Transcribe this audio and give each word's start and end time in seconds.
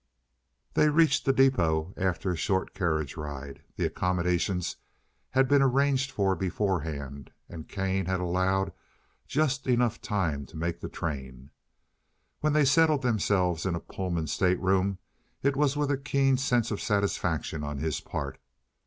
They 0.73 0.89
reached 0.89 1.25
the 1.25 1.31
depôt 1.31 1.93
after 1.95 2.31
a 2.31 2.35
short 2.35 2.73
carriage 2.73 3.17
ride. 3.17 3.61
The 3.75 3.85
accommodations 3.85 4.77
had 5.29 5.47
been 5.47 5.61
arranged 5.61 6.09
for 6.09 6.35
before 6.35 6.79
hand, 6.79 7.29
and 7.47 7.67
Kane 7.69 8.07
had 8.07 8.19
allowed 8.19 8.73
just 9.27 9.67
enough 9.67 10.01
time 10.01 10.47
to 10.47 10.57
make 10.57 10.79
the 10.81 10.89
train. 10.89 11.51
When 12.39 12.53
they 12.53 12.65
settled 12.65 13.03
themselves 13.03 13.63
in 13.63 13.75
a 13.75 13.79
Pullman 13.79 14.25
state 14.25 14.59
room 14.59 14.97
it 15.43 15.55
was 15.55 15.77
with 15.77 15.91
a 15.91 15.97
keen 15.97 16.35
sense 16.35 16.71
of 16.71 16.81
satisfaction 16.81 17.63
on 17.63 17.77
his 17.77 17.99
part. 17.99 18.39